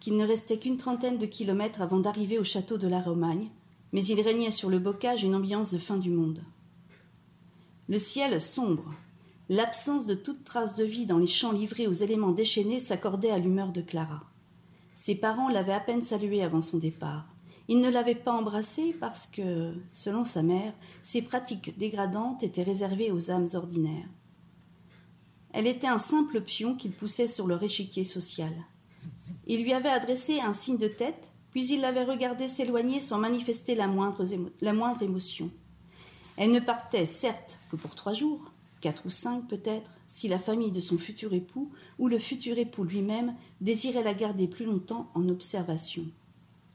qu'il 0.00 0.16
ne 0.16 0.26
restait 0.26 0.58
qu'une 0.58 0.76
trentaine 0.76 1.18
de 1.18 1.26
kilomètres 1.26 1.82
avant 1.82 1.98
d'arriver 1.98 2.38
au 2.38 2.44
château 2.44 2.78
de 2.78 2.88
la 2.88 3.00
Romagne, 3.00 3.48
mais 3.92 4.04
il 4.04 4.20
régnait 4.20 4.50
sur 4.50 4.68
le 4.68 4.78
bocage 4.78 5.24
une 5.24 5.34
ambiance 5.34 5.72
de 5.72 5.78
fin 5.78 5.96
du 5.96 6.10
monde. 6.10 6.42
Le 7.88 7.98
ciel 7.98 8.40
sombre, 8.40 8.94
L'absence 9.48 10.06
de 10.06 10.14
toute 10.14 10.42
trace 10.42 10.74
de 10.74 10.84
vie 10.84 11.06
dans 11.06 11.18
les 11.18 11.28
champs 11.28 11.52
livrés 11.52 11.86
aux 11.86 11.92
éléments 11.92 12.32
déchaînés 12.32 12.80
s'accordait 12.80 13.30
à 13.30 13.38
l'humeur 13.38 13.70
de 13.70 13.80
Clara. 13.80 14.24
Ses 14.96 15.14
parents 15.14 15.48
l'avaient 15.48 15.72
à 15.72 15.78
peine 15.78 16.02
saluée 16.02 16.42
avant 16.42 16.62
son 16.62 16.78
départ. 16.78 17.26
Ils 17.68 17.80
ne 17.80 17.90
l'avaient 17.90 18.14
pas 18.14 18.32
embrassée 18.32 18.94
parce 19.00 19.26
que, 19.26 19.74
selon 19.92 20.24
sa 20.24 20.42
mère, 20.42 20.72
ses 21.02 21.22
pratiques 21.22 21.76
dégradantes 21.78 22.42
étaient 22.42 22.62
réservées 22.62 23.10
aux 23.10 23.30
âmes 23.30 23.48
ordinaires. 23.54 24.08
Elle 25.52 25.66
était 25.66 25.86
un 25.86 25.98
simple 25.98 26.40
pion 26.42 26.74
qu'il 26.76 26.92
poussait 26.92 27.28
sur 27.28 27.46
leur 27.46 27.62
échiquier 27.62 28.04
social. 28.04 28.52
Il 29.46 29.62
lui 29.62 29.72
avait 29.72 29.88
adressé 29.88 30.40
un 30.40 30.52
signe 30.52 30.78
de 30.78 30.88
tête, 30.88 31.30
puis 31.50 31.66
il 31.68 31.80
l'avait 31.80 32.04
regardé 32.04 32.46
s'éloigner 32.46 33.00
sans 33.00 33.18
manifester 33.18 33.74
la 33.74 33.86
moindre, 33.86 34.24
la 34.60 34.72
moindre 34.72 35.02
émotion. 35.02 35.50
Elle 36.36 36.52
ne 36.52 36.60
partait 36.60 37.06
certes 37.06 37.58
que 37.70 37.76
pour 37.76 37.94
trois 37.94 38.12
jours, 38.12 38.52
quatre 38.80 39.06
ou 39.06 39.10
cinq 39.10 39.48
peut-être, 39.48 39.90
si 40.08 40.28
la 40.28 40.38
famille 40.38 40.72
de 40.72 40.80
son 40.80 40.98
futur 40.98 41.32
époux 41.32 41.72
ou 41.98 42.08
le 42.08 42.18
futur 42.18 42.58
époux 42.58 42.84
lui-même 42.84 43.34
désirait 43.60 44.04
la 44.04 44.14
garder 44.14 44.46
plus 44.46 44.66
longtemps 44.66 45.10
en 45.14 45.28
observation. 45.28 46.04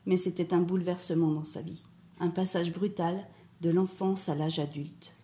Mais 0.05 0.17
c'était 0.17 0.53
un 0.53 0.61
bouleversement 0.61 1.31
dans 1.31 1.43
sa 1.43 1.61
vie, 1.61 1.83
un 2.19 2.29
passage 2.29 2.71
brutal 2.71 3.27
de 3.61 3.69
l'enfance 3.69 4.29
à 4.29 4.35
l'âge 4.35 4.59
adulte. 4.59 5.15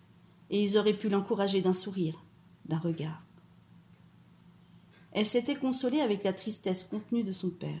Et 0.50 0.62
ils 0.62 0.78
auraient 0.78 0.96
pu 0.96 1.08
l'encourager 1.08 1.60
d'un 1.60 1.72
sourire, 1.72 2.22
d'un 2.66 2.78
regard. 2.78 3.22
Elle 5.12 5.26
s'était 5.26 5.56
consolée 5.56 6.00
avec 6.00 6.22
la 6.22 6.32
tristesse 6.32 6.84
contenue 6.84 7.24
de 7.24 7.32
son 7.32 7.50
père. 7.50 7.80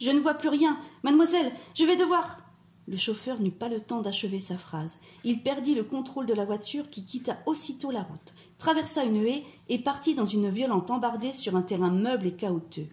Je 0.00 0.10
ne 0.10 0.20
vois 0.20 0.34
plus 0.34 0.48
rien. 0.48 0.78
Mademoiselle, 1.02 1.52
je 1.74 1.84
vais 1.84 1.96
devoir. 1.96 2.40
Le 2.86 2.96
chauffeur 2.96 3.40
n'eut 3.40 3.50
pas 3.50 3.68
le 3.68 3.80
temps 3.80 4.02
d'achever 4.02 4.40
sa 4.40 4.58
phrase. 4.58 4.98
Il 5.24 5.42
perdit 5.42 5.74
le 5.74 5.84
contrôle 5.84 6.26
de 6.26 6.34
la 6.34 6.44
voiture 6.44 6.90
qui 6.90 7.04
quitta 7.04 7.38
aussitôt 7.46 7.90
la 7.90 8.02
route, 8.02 8.34
traversa 8.58 9.04
une 9.04 9.24
haie 9.24 9.44
et 9.68 9.78
partit 9.78 10.14
dans 10.14 10.26
une 10.26 10.50
violente 10.50 10.90
embardée 10.90 11.32
sur 11.32 11.56
un 11.56 11.62
terrain 11.62 11.90
meuble 11.90 12.26
et 12.26 12.34
caouteux. 12.34 12.88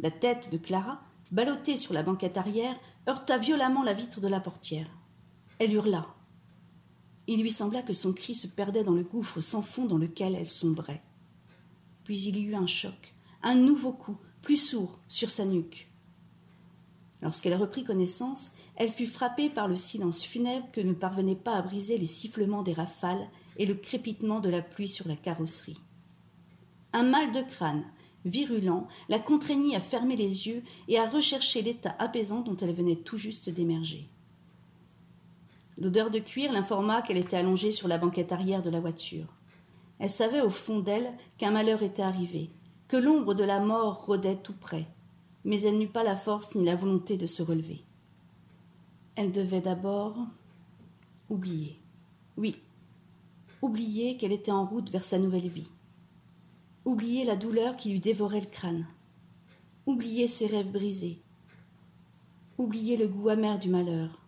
La 0.00 0.10
tête 0.10 0.50
de 0.50 0.58
Clara, 0.58 1.00
ballottée 1.34 1.76
sur 1.76 1.92
la 1.92 2.04
banquette 2.04 2.36
arrière, 2.36 2.78
heurta 3.08 3.38
violemment 3.38 3.82
la 3.82 3.92
vitre 3.92 4.20
de 4.20 4.28
la 4.28 4.38
portière. 4.38 4.86
Elle 5.58 5.72
hurla. 5.72 6.06
Il 7.26 7.42
lui 7.42 7.50
sembla 7.50 7.82
que 7.82 7.92
son 7.92 8.12
cri 8.12 8.36
se 8.36 8.46
perdait 8.46 8.84
dans 8.84 8.94
le 8.94 9.02
gouffre 9.02 9.40
sans 9.40 9.60
fond 9.60 9.84
dans 9.84 9.98
lequel 9.98 10.36
elle 10.36 10.46
sombrait. 10.46 11.02
Puis 12.04 12.20
il 12.22 12.36
y 12.36 12.44
eut 12.44 12.54
un 12.54 12.68
choc, 12.68 13.14
un 13.42 13.56
nouveau 13.56 13.92
coup, 13.92 14.16
plus 14.42 14.56
sourd, 14.56 15.00
sur 15.08 15.28
sa 15.28 15.44
nuque. 15.44 15.88
Lorsqu'elle 17.20 17.56
reprit 17.56 17.82
connaissance, 17.82 18.52
elle 18.76 18.90
fut 18.90 19.06
frappée 19.06 19.50
par 19.50 19.66
le 19.66 19.76
silence 19.76 20.22
funèbre 20.22 20.70
que 20.70 20.80
ne 20.80 20.92
parvenait 20.92 21.34
pas 21.34 21.56
à 21.56 21.62
briser 21.62 21.98
les 21.98 22.06
sifflements 22.06 22.62
des 22.62 22.74
rafales 22.74 23.28
et 23.56 23.66
le 23.66 23.74
crépitement 23.74 24.38
de 24.38 24.50
la 24.50 24.62
pluie 24.62 24.88
sur 24.88 25.08
la 25.08 25.16
carrosserie. 25.16 25.80
Un 26.92 27.02
mal 27.02 27.32
de 27.32 27.42
crâne, 27.42 27.84
virulent, 28.24 28.86
la 29.08 29.18
contraignit 29.18 29.76
à 29.76 29.80
fermer 29.80 30.16
les 30.16 30.46
yeux 30.46 30.62
et 30.88 30.98
à 30.98 31.08
rechercher 31.08 31.62
l'état 31.62 31.94
apaisant 31.98 32.40
dont 32.40 32.56
elle 32.56 32.72
venait 32.72 32.96
tout 32.96 33.16
juste 33.16 33.50
d'émerger. 33.50 34.08
L'odeur 35.76 36.10
de 36.10 36.20
cuir 36.20 36.52
l'informa 36.52 37.02
qu'elle 37.02 37.16
était 37.16 37.36
allongée 37.36 37.72
sur 37.72 37.88
la 37.88 37.98
banquette 37.98 38.32
arrière 38.32 38.62
de 38.62 38.70
la 38.70 38.80
voiture. 38.80 39.26
Elle 39.98 40.10
savait 40.10 40.40
au 40.40 40.50
fond 40.50 40.80
d'elle 40.80 41.12
qu'un 41.38 41.50
malheur 41.50 41.82
était 41.82 42.02
arrivé, 42.02 42.50
que 42.88 42.96
l'ombre 42.96 43.34
de 43.34 43.44
la 43.44 43.60
mort 43.60 44.04
rôdait 44.04 44.36
tout 44.36 44.54
près, 44.54 44.86
mais 45.44 45.62
elle 45.62 45.78
n'eut 45.78 45.88
pas 45.88 46.04
la 46.04 46.16
force 46.16 46.54
ni 46.54 46.64
la 46.64 46.76
volonté 46.76 47.16
de 47.16 47.26
se 47.26 47.42
relever. 47.42 47.82
Elle 49.16 49.32
devait 49.32 49.60
d'abord 49.60 50.16
oublier. 51.28 51.78
Oui, 52.36 52.56
oublier 53.62 54.16
qu'elle 54.16 54.32
était 54.32 54.52
en 54.52 54.64
route 54.64 54.90
vers 54.90 55.04
sa 55.04 55.18
nouvelle 55.18 55.48
vie. 55.48 55.70
Oublier 56.84 57.24
la 57.24 57.36
douleur 57.36 57.76
qui 57.76 57.90
lui 57.90 58.00
dévorait 58.00 58.40
le 58.40 58.46
crâne. 58.46 58.86
Oublier 59.86 60.26
ses 60.26 60.46
rêves 60.46 60.70
brisés. 60.70 61.22
Oublier 62.58 62.96
le 62.96 63.08
goût 63.08 63.30
amer 63.30 63.58
du 63.58 63.70
malheur. 63.70 64.20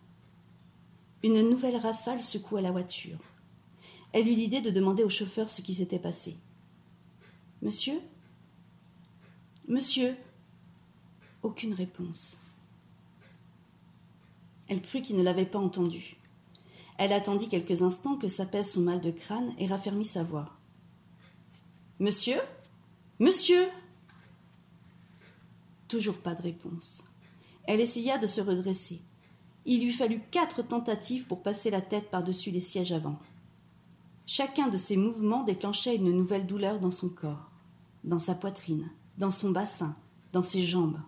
Une 1.23 1.47
nouvelle 1.47 1.77
rafale 1.77 2.21
secoua 2.21 2.61
la 2.61 2.71
voiture. 2.71 3.19
Elle 4.11 4.27
eut 4.27 4.31
l'idée 4.31 4.61
de 4.61 4.71
demander 4.71 5.03
au 5.03 5.09
chauffeur 5.09 5.49
ce 5.49 5.61
qui 5.61 5.75
s'était 5.75 5.99
passé. 5.99 6.37
Monsieur? 7.61 7.99
Monsieur? 9.67 10.15
Aucune 11.43 11.73
réponse. 11.73 12.39
Elle 14.67 14.81
crut 14.81 15.03
qu'il 15.03 15.17
ne 15.17 15.23
l'avait 15.23 15.45
pas 15.45 15.59
entendu. 15.59 16.17
Elle 16.97 17.13
attendit 17.13 17.49
quelques 17.49 17.83
instants 17.83 18.17
que 18.17 18.27
s'apaise 18.27 18.71
son 18.71 18.81
mal 18.81 19.01
de 19.01 19.11
crâne 19.11 19.53
et 19.59 19.67
raffermit 19.67 20.05
sa 20.05 20.23
voix. 20.23 20.56
Monsieur? 21.99 22.39
Monsieur? 23.19 23.69
Toujours 25.87 26.17
pas 26.17 26.35
de 26.35 26.43
réponse. 26.43 27.03
Elle 27.63 27.79
essaya 27.81 28.19
de 28.19 28.27
se 28.27 28.39
redresser. 28.39 29.01
Il 29.65 29.83
lui 29.83 29.91
fallut 29.91 30.21
quatre 30.29 30.61
tentatives 30.61 31.25
pour 31.25 31.41
passer 31.41 31.71
la 31.71 31.81
tête 31.81 32.11
par-dessus 32.11 32.51
les 32.51 32.61
sièges 32.61 32.91
avant. 32.91 33.17
Chacun 34.27 34.67
de 34.67 34.77
ces 34.77 34.95
mouvements 34.95 35.43
déclenchait 35.43 35.95
une 35.95 36.11
nouvelle 36.11 36.45
douleur 36.45 36.79
dans 36.79 36.91
son 36.91 37.09
corps, 37.09 37.49
dans 38.03 38.19
sa 38.19 38.35
poitrine, 38.35 38.91
dans 39.17 39.31
son 39.31 39.49
bassin, 39.49 39.95
dans 40.33 40.43
ses 40.43 40.61
jambes. 40.61 40.99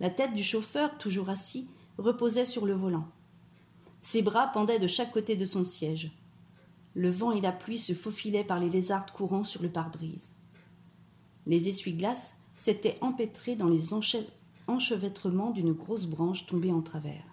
La 0.00 0.10
tête 0.10 0.34
du 0.34 0.42
chauffeur, 0.42 0.98
toujours 0.98 1.30
assis, 1.30 1.68
reposait 1.98 2.46
sur 2.46 2.66
le 2.66 2.74
volant. 2.74 3.06
Ses 4.02 4.22
bras 4.22 4.48
pendaient 4.48 4.80
de 4.80 4.88
chaque 4.88 5.12
côté 5.12 5.36
de 5.36 5.44
son 5.44 5.62
siège. 5.62 6.10
Le 6.94 7.10
vent 7.10 7.32
et 7.32 7.40
la 7.40 7.52
pluie 7.52 7.78
se 7.78 7.92
faufilaient 7.92 8.44
par 8.44 8.58
les 8.58 8.70
lézards 8.70 9.12
courants 9.12 9.44
sur 9.44 9.62
le 9.62 9.70
pare-brise. 9.70 10.32
Les 11.46 11.68
essuie-glaces 11.68 12.34
s'étaient 12.56 12.98
empêtrés 13.00 13.56
dans 13.56 13.68
les 13.68 13.94
enchevêtrements 14.66 15.50
d'une 15.50 15.72
grosse 15.72 16.06
branche 16.06 16.46
tombée 16.46 16.72
en 16.72 16.82
travers. 16.82 17.24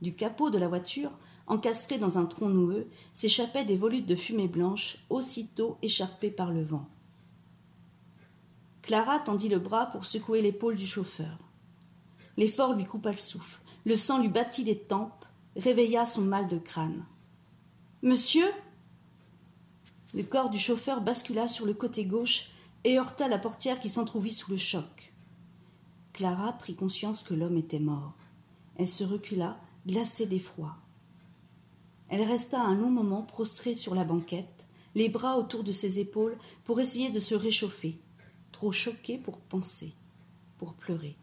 Du 0.00 0.14
capot 0.14 0.50
de 0.50 0.58
la 0.58 0.68
voiture, 0.68 1.10
encastré 1.46 1.98
dans 1.98 2.18
un 2.18 2.24
tronc 2.24 2.48
noueux, 2.48 2.88
s'échappaient 3.12 3.64
des 3.64 3.76
volutes 3.76 4.06
de 4.06 4.16
fumée 4.16 4.48
blanche, 4.48 4.98
aussitôt 5.10 5.76
écharpées 5.82 6.30
par 6.30 6.52
le 6.52 6.62
vent. 6.62 6.88
Clara 8.82 9.18
tendit 9.18 9.48
le 9.48 9.58
bras 9.58 9.86
pour 9.86 10.04
secouer 10.04 10.42
l'épaule 10.42 10.76
du 10.76 10.86
chauffeur. 10.86 11.38
L'effort 12.36 12.74
lui 12.74 12.84
coupa 12.84 13.12
le 13.12 13.16
souffle, 13.16 13.60
le 13.84 13.96
sang 13.96 14.20
lui 14.20 14.28
battit 14.28 14.64
les 14.64 14.78
tempes, 14.78 15.24
réveilla 15.56 16.04
son 16.06 16.22
mal 16.22 16.48
de 16.48 16.58
crâne. 16.58 17.04
Monsieur? 18.04 18.44
Le 20.12 20.24
corps 20.24 20.50
du 20.50 20.58
chauffeur 20.58 21.00
bascula 21.00 21.48
sur 21.48 21.64
le 21.64 21.72
côté 21.72 22.04
gauche 22.04 22.50
et 22.84 22.98
heurta 22.98 23.28
la 23.28 23.38
portière 23.38 23.80
qui 23.80 23.88
s'entr'ouvrit 23.88 24.30
sous 24.30 24.50
le 24.50 24.58
choc. 24.58 25.14
Clara 26.12 26.52
prit 26.52 26.74
conscience 26.74 27.22
que 27.22 27.32
l'homme 27.32 27.56
était 27.56 27.78
mort. 27.78 28.12
Elle 28.76 28.88
se 28.88 29.04
recula, 29.04 29.56
glacée 29.86 30.26
d'effroi. 30.26 30.76
Elle 32.10 32.20
resta 32.20 32.60
un 32.60 32.74
long 32.74 32.90
moment 32.90 33.22
prostrée 33.22 33.72
sur 33.72 33.94
la 33.94 34.04
banquette, 34.04 34.66
les 34.94 35.08
bras 35.08 35.38
autour 35.38 35.64
de 35.64 35.72
ses 35.72 35.98
épaules 35.98 36.36
pour 36.64 36.80
essayer 36.80 37.08
de 37.08 37.20
se 37.20 37.34
réchauffer, 37.34 37.98
trop 38.52 38.70
choquée 38.70 39.16
pour 39.16 39.38
penser, 39.38 39.94
pour 40.58 40.74
pleurer. 40.74 41.16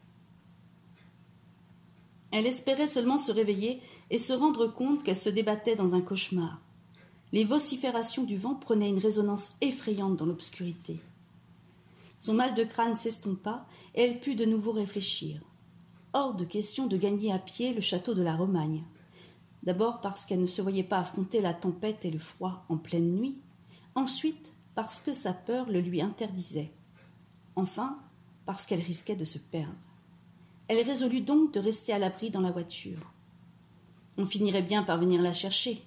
Elle 2.32 2.48
espérait 2.48 2.88
seulement 2.88 3.20
se 3.20 3.32
réveiller 3.32 3.82
et 4.10 4.18
se 4.18 4.34
rendre 4.34 4.66
compte 4.66 5.04
qu'elle 5.04 5.16
se 5.16 5.30
débattait 5.30 5.76
dans 5.76 5.94
un 5.94 6.02
cauchemar. 6.02 6.60
Les 7.34 7.46
vociférations 7.46 8.24
du 8.24 8.38
vent 8.38 8.56
prenaient 8.56 8.90
une 8.90 9.00
résonance 9.00 9.54
effrayante 9.62 10.18
dans 10.18 10.26
l'obscurité. 10.26 11.00
Son 12.18 12.34
mal 12.34 12.56
de 12.56 12.64
crâne 12.64 12.96
s'estompa 12.96 13.66
et 13.96 14.04
elle 14.04 14.20
put 14.20 14.36
de 14.36 14.46
nouveau 14.46 14.74
réfléchir. 14.74 15.42
Hors 16.14 16.36
de 16.36 16.44
question 16.44 16.88
de 16.88 16.98
gagner 16.98 17.32
à 17.32 17.40
pied 17.40 17.74
le 17.74 17.80
château 17.80 18.14
de 18.14 18.22
la 18.22 18.36
Romagne. 18.36 18.84
D'abord 19.64 20.02
parce 20.02 20.26
qu'elle 20.26 20.42
ne 20.42 20.46
se 20.46 20.62
voyait 20.62 20.84
pas 20.84 21.00
affronter 21.00 21.40
la 21.40 21.54
tempête 21.54 22.04
et 22.04 22.12
le 22.12 22.20
froid 22.20 22.66
en 22.68 22.78
pleine 22.78 23.14
nuit. 23.14 23.38
Ensuite 23.96 24.52
parce 24.76 25.00
que 25.00 25.14
sa 25.14 25.34
peur 25.34 25.70
le 25.70 25.80
lui 25.80 26.02
interdisait. 26.02 26.72
Enfin 27.56 27.98
parce 28.46 28.66
qu'elle 28.66 28.82
risquait 28.82 29.16
de 29.16 29.26
se 29.26 29.38
perdre. 29.38 29.74
Elle 30.68 30.86
résolut 30.86 31.22
donc 31.22 31.54
de 31.54 31.60
rester 31.60 31.94
à 31.94 32.00
l'abri 32.00 32.30
dans 32.30 32.42
la 32.42 32.52
voiture. 32.52 33.14
On 34.18 34.26
finirait 34.26 34.62
bien 34.62 34.84
par 34.84 35.00
venir 35.00 35.22
la 35.22 35.34
chercher. 35.34 35.82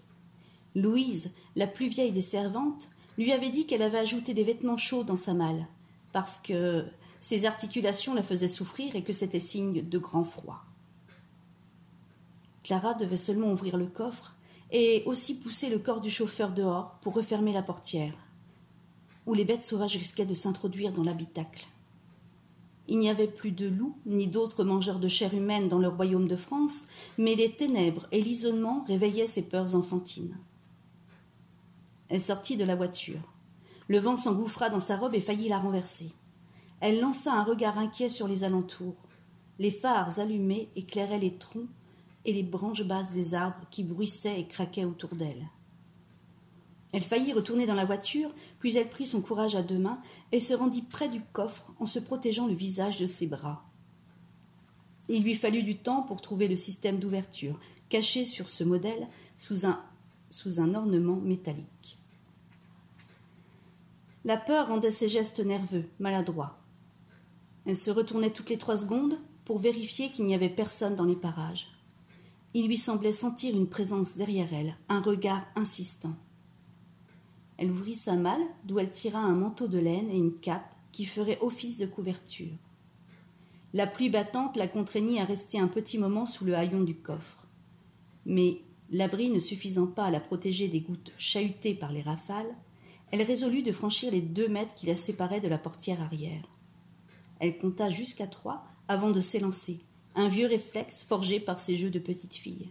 Louise, 0.75 1.33
la 1.57 1.67
plus 1.67 1.89
vieille 1.89 2.13
des 2.13 2.21
servantes, 2.21 2.91
lui 3.17 3.33
avait 3.33 3.51
dit 3.51 3.67
qu'elle 3.67 3.83
avait 3.83 3.99
ajouté 3.99 4.35
des 4.35 4.43
vêtements 4.43 4.77
chauds 4.77 5.05
dans 5.05 5.17
sa 5.17 5.35
malle, 5.35 5.67
parce 6.13 6.39
que 6.39 6.85
ses 7.21 7.47
articulations 7.47 8.15
la 8.15 8.23
faisaient 8.23 8.49
souffrir 8.49 8.97
et 8.97 9.03
que 9.03 9.13
c'était 9.13 9.41
signe 9.41 9.89
de 9.89 9.99
grand 9.99 10.25
froid. 10.25 10.65
Clara 12.65 12.95
devait 12.95 13.17
seulement 13.17 13.53
ouvrir 13.53 13.77
le 13.77 13.87
coffre 13.87 14.35
et 14.73 15.03
aussi 15.07 15.39
pousser 15.39 15.71
le 15.71 15.79
corps 15.79 16.01
du 16.01 16.11
chauffeur 16.11 16.51
dehors 16.51 16.99
pour 17.03 17.15
refermer 17.15 17.53
la 17.53 17.63
portière, 17.63 18.15
où 19.27 19.35
les 19.35 19.45
bêtes 19.45 19.65
sauvages 19.65 19.97
risquaient 19.97 20.27
de 20.27 20.35
s'introduire 20.35 20.93
dans 20.93 21.05
l'habitacle. 21.05 21.67
Il 22.89 22.99
n'y 22.99 23.09
avait 23.09 23.29
plus 23.29 23.53
de 23.53 23.69
loups 23.69 23.97
ni 24.05 24.27
d'autres 24.27 24.65
mangeurs 24.65 24.99
de 24.99 25.09
chair 25.09 25.33
humaine 25.35 25.69
dans 25.69 25.79
le 25.79 25.89
royaume 25.89 26.29
de 26.29 26.37
France, 26.37 26.89
mais 27.17 27.35
les 27.35 27.53
ténèbres 27.53 28.07
et 28.13 28.21
l'isolement 28.21 28.85
réveillaient 28.87 29.27
ses 29.27 29.43
peurs 29.43 29.77
enfantines. 29.77 30.37
Elle 32.09 32.21
sortit 32.21 32.57
de 32.57 32.65
la 32.65 32.77
voiture. 32.77 33.21
Le 33.89 33.99
vent 33.99 34.17
s'engouffra 34.17 34.71
dans 34.71 34.81
sa 34.81 34.97
robe 34.97 35.15
et 35.15 35.21
faillit 35.21 35.49
la 35.49 35.59
renverser. 35.59 36.13
Elle 36.81 37.01
lança 37.01 37.33
un 37.33 37.45
regard 37.45 37.79
inquiet 37.79 38.09
sur 38.09 38.29
les 38.29 38.45
alentours. 38.45 38.97
Les 39.59 39.71
phares 39.71 40.19
allumés 40.19 40.71
éclairaient 40.77 41.19
les 41.19 41.37
troncs 41.37 41.69
et 42.25 42.33
les 42.33 42.43
branches 42.43 42.85
basses 42.85 43.13
des 43.13 43.35
arbres 43.35 43.67
qui 43.71 43.85
bruissaient 43.85 44.41
et 44.41 44.47
craquaient 44.47 44.85
autour 44.85 45.15
d'elle. 45.15 45.49
Elle 46.93 47.03
faillit 47.03 47.33
retourner 47.33 47.67
dans 47.67 47.75
la 47.75 47.85
voiture, 47.85 48.31
puis 48.61 48.77
elle 48.77 48.89
prit 48.89 49.07
son 49.07 49.21
courage 49.21 49.57
à 49.57 49.63
deux 49.63 49.79
mains 49.79 50.01
et 50.31 50.41
se 50.41 50.55
rendit 50.55 50.83
près 50.83 51.09
du 51.09 51.21
coffre 51.33 51.65
en 51.81 51.87
se 51.87 51.99
protégeant 51.99 52.47
le 52.47 52.55
visage 52.55 53.01
de 53.01 53.07
ses 53.07 53.27
bras. 53.27 53.65
Il 55.09 55.23
lui 55.23 55.35
fallut 55.35 55.65
du 55.65 55.77
temps 55.77 56.03
pour 56.03 56.23
trouver 56.23 56.49
le 56.49 56.57
système 56.57 56.99
d'ouverture, 56.99 57.59
caché 57.89 58.25
sur 58.25 58.49
ce 58.49 58.65
modèle 58.65 59.09
sous 59.37 59.67
un, 59.67 59.83
sous 60.35 60.61
un 60.61 60.75
ornement 60.75 61.17
métallique. 61.17 62.01
La 64.25 64.37
peur 64.37 64.67
rendait 64.67 64.91
ses 64.91 65.09
gestes 65.09 65.39
nerveux, 65.39 65.85
maladroits. 66.01 66.59
Elle 67.67 67.77
se 67.77 67.93
retournait 67.93 68.33
toutes 68.33 68.51
les 68.51 68.59
trois 68.59 68.77
secondes 68.77 69.17
pour 69.45 69.61
vérifier 69.61 70.11
qu'il 70.11 70.27
n'y 70.27 70.35
avait 70.35 70.49
personne 70.49 70.97
dans 70.97 71.05
les 71.05 71.15
parages. 71.15 71.69
Il 72.53 72.67
lui 72.67 72.77
semblait 72.77 73.13
sentir 73.13 73.55
une 73.55 73.69
présence 73.69 74.17
derrière 74.17 74.53
elle, 74.53 74.77
un 74.89 75.01
regard 75.01 75.47
insistant. 75.55 76.17
Elle 77.57 77.71
ouvrit 77.71 77.95
sa 77.95 78.17
malle, 78.17 78.45
d'où 78.65 78.81
elle 78.81 78.91
tira 78.91 79.21
un 79.21 79.37
manteau 79.37 79.69
de 79.69 79.79
laine 79.79 80.11
et 80.11 80.19
une 80.19 80.41
cape 80.41 80.75
qui 80.91 81.05
feraient 81.05 81.39
office 81.43 81.79
de 81.79 81.87
couverture. 81.87 82.59
La 83.73 83.87
pluie 83.87 84.11
battante 84.11 84.57
la 84.57 84.67
contraignit 84.67 85.21
à 85.21 85.25
rester 85.25 85.61
un 85.61 85.69
petit 85.69 85.97
moment 85.97 86.27
sous 86.27 86.45
le 86.45 86.57
haillon 86.57 86.83
du 86.83 86.97
coffre. 86.97 87.47
Mais, 88.27 88.63
l'abri 88.91 89.31
ne 89.31 89.39
suffisant 89.39 89.87
pas 89.87 90.05
à 90.05 90.11
la 90.11 90.21
protéger 90.21 90.69
des 90.69 90.81
gouttes 90.81 91.13
chahutées 91.19 91.75
par 91.75 91.93
les 91.93 92.03
rafales, 92.03 92.55
elle 93.11 93.23
résolut 93.23 93.63
de 93.63 93.73
franchir 93.73 94.11
les 94.11 94.21
deux 94.21 94.49
mètres 94.49 94.75
qui 94.75 94.87
la 94.87 94.97
séparaient 94.97 95.41
de 95.41 95.49
la 95.49 95.59
portière 95.59 96.01
arrière. 96.01 96.45
Elle 97.39 97.59
compta 97.59 97.91
jusqu'à 97.91 98.27
trois 98.27 98.65
avant 98.89 99.11
de 99.11 99.21
s'élancer, 99.21 99.81
un 100.15 100.29
vieux 100.29 100.47
réflexe 100.47 101.03
forgé 101.03 101.41
par 101.41 101.59
ses 101.59 101.77
jeux 101.77 101.91
de 101.91 101.99
petite 101.99 102.35
fille. 102.35 102.71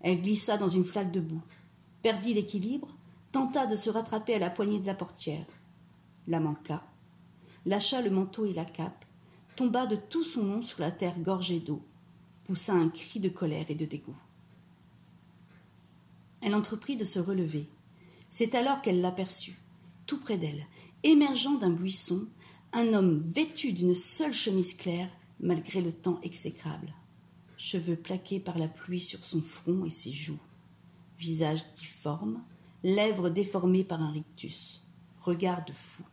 Elle 0.00 0.20
glissa 0.20 0.56
dans 0.56 0.68
une 0.68 0.84
flaque 0.84 1.12
de 1.12 1.20
boue, 1.20 1.42
perdit 2.02 2.34
l'équilibre, 2.34 2.88
tenta 3.32 3.66
de 3.66 3.76
se 3.76 3.90
rattraper 3.90 4.34
à 4.34 4.38
la 4.38 4.50
poignée 4.50 4.80
de 4.80 4.86
la 4.86 4.94
portière, 4.94 5.46
la 6.28 6.40
manqua, 6.40 6.84
lâcha 7.66 8.00
le 8.02 8.10
manteau 8.10 8.44
et 8.44 8.52
la 8.52 8.64
cape, 8.64 9.04
tomba 9.56 9.86
de 9.86 9.96
tout 9.96 10.24
son 10.24 10.44
long 10.44 10.62
sur 10.62 10.80
la 10.80 10.90
terre 10.90 11.18
gorgée 11.18 11.60
d'eau, 11.60 11.82
poussa 12.44 12.74
un 12.74 12.88
cri 12.88 13.20
de 13.20 13.28
colère 13.28 13.66
et 13.70 13.74
de 13.74 13.84
dégoût. 13.84 14.16
Elle 16.44 16.54
entreprit 16.54 16.96
de 16.96 17.04
se 17.04 17.18
relever, 17.18 17.70
c'est 18.28 18.54
alors 18.54 18.82
qu'elle 18.82 19.00
l'aperçut, 19.00 19.58
tout 20.04 20.20
près 20.20 20.36
d'elle, 20.36 20.66
émergeant 21.02 21.54
d'un 21.54 21.70
buisson, 21.70 22.26
un 22.74 22.92
homme 22.92 23.22
vêtu 23.22 23.72
d'une 23.72 23.94
seule 23.94 24.34
chemise 24.34 24.74
claire, 24.74 25.08
malgré 25.40 25.80
le 25.80 25.90
temps 25.90 26.20
exécrable. 26.22 26.92
Cheveux 27.56 27.96
plaqués 27.96 28.40
par 28.40 28.58
la 28.58 28.68
pluie 28.68 29.00
sur 29.00 29.24
son 29.24 29.40
front 29.40 29.86
et 29.86 29.90
ses 29.90 30.12
joues. 30.12 30.38
Visage 31.18 31.64
difforme, 31.76 32.42
lèvres 32.82 33.30
déformées 33.30 33.84
par 33.84 34.02
un 34.02 34.12
rictus. 34.12 34.82
Regard 35.22 35.64
de 35.64 35.72
fou. 35.72 36.04